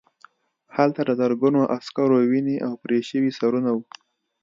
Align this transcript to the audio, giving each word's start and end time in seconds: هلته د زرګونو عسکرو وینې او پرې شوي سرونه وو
هلته 0.75 1.01
د 1.05 1.09
زرګونو 1.19 1.61
عسکرو 1.77 2.17
وینې 2.31 2.55
او 2.65 2.73
پرې 2.83 2.99
شوي 3.09 3.31
سرونه 3.39 3.69
وو 3.73 3.83